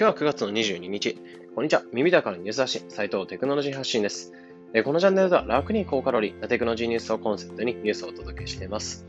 [0.00, 1.18] 今日は9月の22日。
[1.56, 1.82] こんにちは。
[1.92, 4.32] 耳だからニュース発信、斉藤テクノロジー発信です。
[4.84, 9.04] このチャンネルでは楽に高カロリーなテクノロジーニュースをコンセプトにニュースをお届けしています。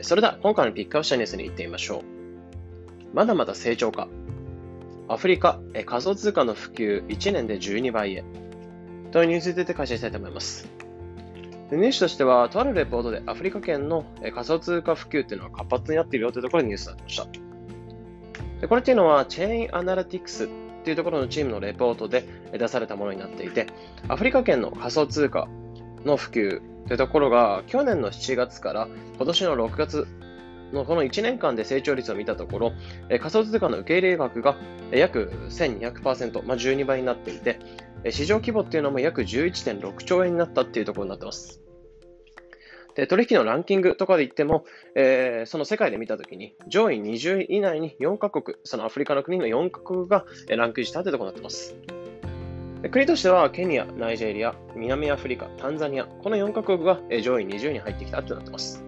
[0.00, 2.04] それでは今回のピックアップしたニュースに行ってみましょう。
[3.12, 4.08] まだまだ成長か。
[5.08, 8.24] アフリカ仮想通貨の普及1年で12倍へ。
[9.12, 10.66] というニュースについて解説したいと思います。
[11.70, 17.43] ニュースとしては、とあるレポートでアフリカ圏の仮想通貨普及っていうのは活発になっているよというところでニュースになってました。
[18.60, 20.48] でこれっていうのは、チェーンアナリティクスっ
[20.84, 23.66] ていうところのチームのレポートで出されたものになっていて、
[24.08, 25.48] アフリカ圏の仮想通貨
[26.04, 30.06] の普及というところが、去年の7月から今年の6月
[30.72, 32.72] のこの1年間で成長率を見たところ、
[33.08, 34.56] 仮想通貨の受け入れ額が
[34.92, 37.58] 約1200%、まあ、12倍になっていて、
[38.10, 41.63] 市場規模っていうのも約11.6兆円になったっていうところになってます。
[42.94, 51.76] で、取引のランキングとかで言っても、えー、その世界で見たときに、上位20位以内に4カ国、そのアフリカの国の4カ国がランクインしたというところになってます。
[52.90, 58.84] 国としては、ケニア、ナイジェリア、南アフリカ、タンザニア、この4カ国が上位20位に入ってきたとなってます。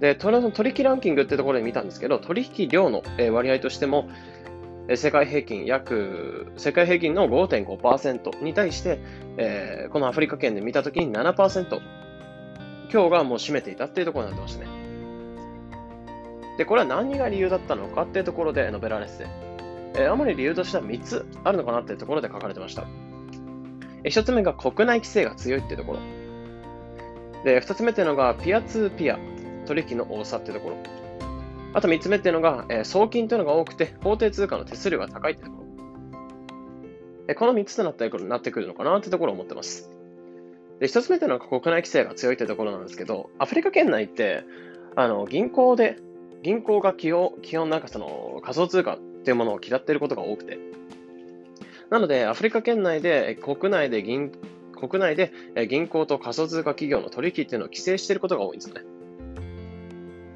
[0.00, 4.08] で、取引ランキングってところで見たんですけど、取引量の割合としても、
[4.96, 9.00] 世界平均約、世界平均の5.5%に対して、
[9.36, 11.80] えー、このアフリカ圏で見たときに7%
[12.92, 14.88] 今日がもう占めていたっていうところになってましたね。
[16.58, 19.26] で、これは何が理由だったのかっていうところで述べられてて、
[19.94, 22.84] えー、主に理由としては3つあるのかなっていうところで書かれてました。
[24.04, 26.00] え1つ目が国内規制が強いっていうところ。
[27.44, 29.18] で、2つ目っていうのがピアツーピア
[29.66, 30.76] 取引の多さっていうところ。
[31.74, 35.68] あと3つ目っていうのが、えー、送金というのが多くて、法定通貨の手数料が高いっていうところ。
[37.28, 38.16] えこの3つとなってく
[38.60, 39.97] るのかなってところを思ってます。
[40.80, 44.44] で、一つ目というのは国内規制が強いというところなんですけど、アフリカ圏内って、
[44.94, 45.96] あの、銀行で、
[46.42, 50.58] 銀行が基本、基本なんかその仮想通貨っていうものを嫌っていることが多くて。
[51.90, 54.30] なので、アフリカ圏内で、国内で銀、
[54.76, 55.32] 国内で
[55.68, 58.82] 銀行と仮想通貨企業の取引っていうのを規制していることが多いんですよね。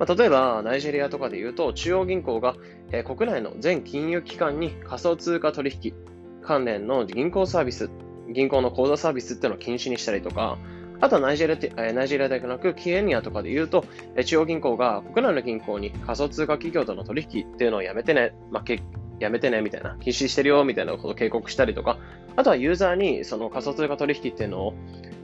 [0.00, 2.56] まあ、例えば、ナイジェリアとかで言うと、中央銀行が、
[2.90, 5.94] え国内の全金融機関に仮想通貨取引
[6.42, 7.88] 関連の銀行サービス
[8.32, 10.58] 銀行の口座サービスっていうのを禁止にしたりとか、
[11.00, 13.84] あとはナイジェリアってナイジェリアだけなく、ケニアとかで言うと、
[14.24, 18.80] 中央銀行が国内の銀行に仮想通貨企業との取引っていうのをやめてね、まあ、け
[19.18, 21.98] やめてねみたいな、禁止してるよみたいなことを警告したりとか、
[22.36, 24.74] あとはユーザーにその仮想通貨取引っていうのを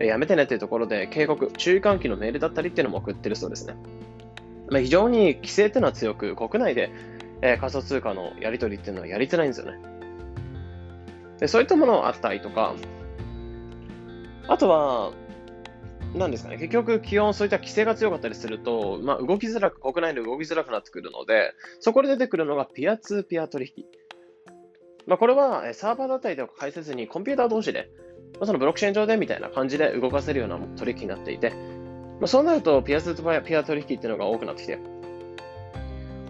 [0.00, 3.74] やめてねっていうところで警告、注意喚起のメールだったりっていうのも送ってるそうですね。
[4.70, 6.90] まあ、非常に規制っていうのは強く、国内で、
[7.42, 9.78] え仮想通貨のやり取りっていうのはやりづらいんですよね。
[11.40, 12.74] でそういったものがあったりとか、
[14.46, 15.12] あとは、
[16.14, 23.84] なんですかね、結局、気温、そういった規制が強かったりすると、まあ、動きづらく、国内で動きづらくなってくるので、そこで出てくるのがピアツーピア取引。
[25.06, 27.90] まあ、これは、サーバーだったりとか介せずに、コンピューター同士で、
[28.34, 34.80] まあ、そのブロックチェーン上でみたいな感じで動かせるような取引になっていて、まあ、そうなると、ピアツーとピア取引っていうのが多くなってきて、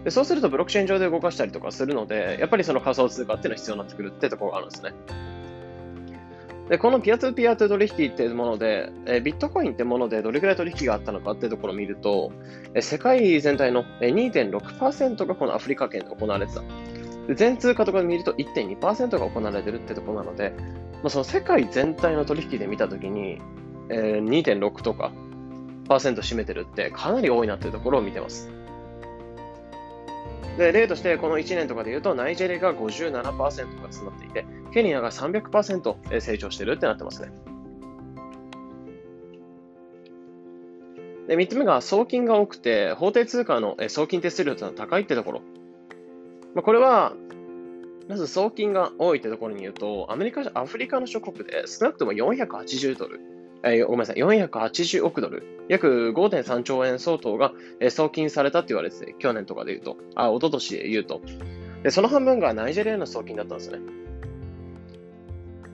[0.03, 4.93] でそうするとブロックチェーン上で動かしたりとかするので、やっぱりその仮想通貨っていうのは必要になってくるってところがあるんですね。
[6.69, 12.31] で、このピアツーピアと取引っていうもので、えビットコインってものでどれくらい取引があったのかっていうところを見ると、
[12.73, 16.61] え世界全体の2.6%がこのアフリカ圏で行われてた。
[17.27, 20.53] で全通貨とかで見ると1.2%が行われてるってところなので、
[21.03, 23.39] まあ、その世界全体の取引で見たときに、
[23.89, 25.11] えー、2.6とか、
[25.87, 28.49] パーセント占めてるってかなり多いなっていうところを見てます。
[30.57, 37.31] で、例としてこの1年とかで言うと、ナイジェリアが57%が詰まっていて、ケニアが300%成長してるってなってますね。
[41.27, 45.41] で、3つ目が送金が多くて、法定通貨の送金手数料というのは高いってところ。
[46.53, 47.13] まあ、これは、
[48.09, 53.21] まず送金が多いってところに言うと、アメリカ、アフリカの諸国で少なくとも480ドル、
[53.63, 61.21] えー、ごめんなさい、480億ドル、約5.3兆円相当が、えー、送金されたって言われてて、去年とかで言うと、あ、一昨年で言うと。
[61.83, 63.79] で、その半分がナイジェリアの送金だったんですね。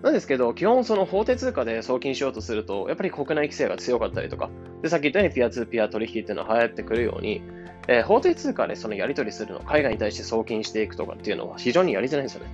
[0.04, 4.50] なんですけど、基本その法定通貨で送金しようとすると、やっぱり国内規制が強かったりとか、
[4.81, 7.42] で、さっき言ったようにピアツーピア取引っていうのは流行ってくるように、
[7.88, 12.51] えー、法定通貨でそのやり取りするの、海外に対して送金していくとかっていうのは非常にやりづらいんですよね。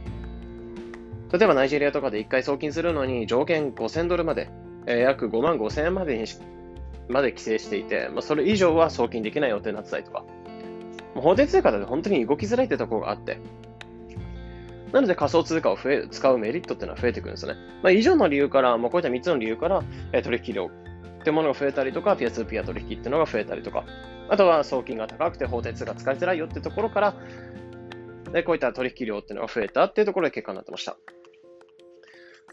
[1.33, 4.49] 例えばナイジェリアとかで1回送金するのに上限5000ドルまで、
[4.85, 6.25] えー、約5万5000円までに
[7.09, 10.23] まで規制していて、まあ、それ以上は送金できない予定になってたりとか、
[11.15, 13.39] 法定通貨だと本当に動きづらいってところがあって、
[14.91, 17.59] なので仮想通貨を増え使うメリットっていうのは増えてくるんですよね。
[17.81, 23.85] まあ、以上の理由から、まあ、こういった3つの理由から、え取引量ってものが増えたりとか、ピアツーピア取引っていうのが増えたりとか、
[24.29, 27.15] あとは送金が高くて法定通貨使いづらいよってところから、
[28.31, 30.95] で、こういった取引量っていうのが増えたっていうところで結果になってました。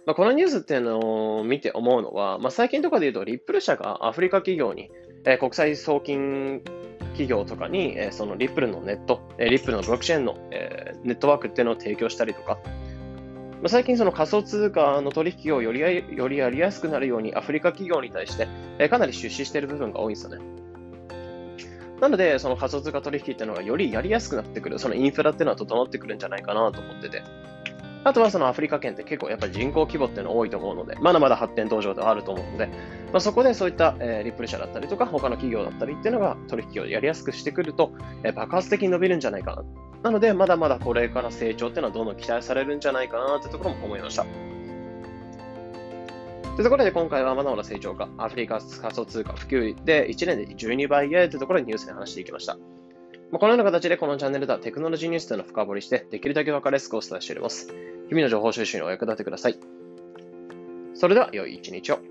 [0.06, 4.90] まあ、このニュースっていうのを見て思うのは、まあ、最近とかで言うと、リップル社がアフリカ企業に、
[5.24, 6.62] えー、国際送金
[7.12, 12.58] 企業とかに、えー、そのリップルのネット、えー、リップルのブロックチェーンの、えー、ネットワークっていうのを提供したりとか、
[13.62, 18.48] まあ、最近その仮想通貨の取引をよりよりやりやすくなるようにアフリカ企業に対して、
[18.78, 20.38] えー、かなり出資している部分が多いんですよね。
[22.00, 27.22] なので、その仮想通貨取引っていうのがよりやりやすくなってくる、そのインフラっていうのは整ってくるんじゃないかなと思ってて。
[28.02, 37.92] あとはそのアフリカ圏って結構やっぱり人口規模っていうの多いと思うので、まだまだ発展途上ではあると思うので、まあ、そこでそういった、えー、リップル社だったりとか、他の企業だったりっていうのが取引をやりやすくしてくると、
[38.22, 39.64] えー、爆発的に伸びるんじゃないかな。
[40.04, 44.24] なので、まだまだこれから成長っていうのはどんどん期待されるんじゃないかなってところも思いました。
[46.60, 52.58] というところで今回はまだまだ成長がアフリカ仮想通貨普及で1年で12倍へというところでニュースで話していきました。
[53.30, 57.68] まあ、このような形でこのチャンネルではテクノロジーニュースというのを深掘りして、できるだけ分かりやすくお伝えしております。
[58.08, 59.58] 日々の情報収集にお役立てください。
[60.94, 62.09] それでは良い一日を。